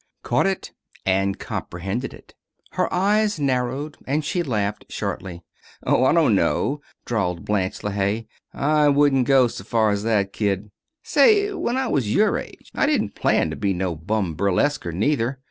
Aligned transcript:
Caught 0.23 0.47
it, 0.47 0.71
and 1.05 1.37
comprehended 1.37 2.11
it. 2.11 2.33
Her 2.71 2.91
eyes 2.91 3.39
narrowed, 3.39 3.97
and 4.07 4.25
she 4.25 4.41
laughed 4.41 4.83
shortly. 4.89 5.43
"Oh, 5.85 6.05
I 6.05 6.11
dunno," 6.11 6.81
drawled 7.05 7.45
Blanche 7.45 7.83
LeHaye. 7.83 8.25
"I 8.51 8.89
wouldn't 8.89 9.27
go's 9.27 9.61
far's 9.61 10.01
that, 10.01 10.33
kid. 10.33 10.71
Say, 11.03 11.53
when 11.53 11.77
I 11.77 11.85
was 11.85 12.11
your 12.11 12.39
age 12.39 12.71
I 12.73 12.87
didn't 12.87 13.13
plan 13.13 13.51
to 13.51 13.55
be 13.55 13.75
no 13.75 13.95
bum 13.95 14.33
burlesquer 14.35 14.91
neither. 14.91 15.39